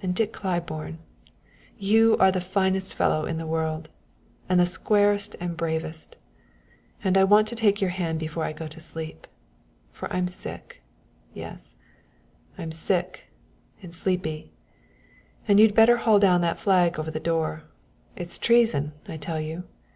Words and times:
and 0.00 0.14
Dick 0.14 0.32
Claiborne, 0.32 1.00
you 1.76 2.16
are 2.20 2.30
the 2.30 2.40
finest 2.40 2.94
fellow 2.94 3.24
in 3.24 3.38
the 3.38 3.44
world, 3.46 3.88
and 4.48 4.60
the 4.60 4.64
squarest 4.64 5.34
and 5.40 5.56
bravest, 5.56 6.14
and 7.02 7.18
I 7.18 7.24
want 7.24 7.48
to 7.48 7.56
take 7.56 7.80
your 7.80 7.90
hand 7.90 8.20
before 8.20 8.44
I 8.44 8.52
go 8.52 8.68
to 8.68 8.78
sleep; 8.78 9.26
for 9.90 10.08
I'm 10.12 10.28
sick 10.28 10.80
yes, 11.34 11.74
I'm 12.56 12.70
sick 12.70 13.24
and 13.82 13.92
sleepy 13.92 14.52
and 15.48 15.58
you'd 15.58 15.74
better 15.74 15.96
haul 15.96 16.20
down 16.20 16.40
that 16.42 16.58
flag 16.58 16.96
over 16.96 17.10
the 17.10 17.18
door 17.18 17.64
it's 18.14 18.38
treason, 18.38 18.92
I 19.08 19.16
tell 19.16 19.40
you! 19.40 19.64